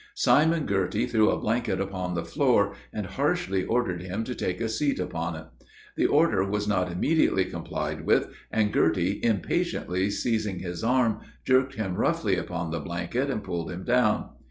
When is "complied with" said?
7.45-8.27